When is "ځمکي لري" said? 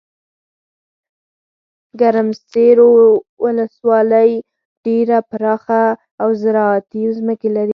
7.17-7.69